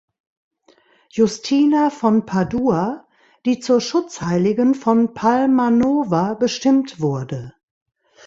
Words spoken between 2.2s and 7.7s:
Padua, die zur Schutzheiligen von Palmanova bestimmt wurde.